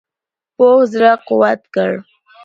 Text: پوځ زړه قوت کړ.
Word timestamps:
پوځ 0.55 0.83
زړه 0.93 1.11
قوت 1.27 1.61
کړ. 1.73 1.91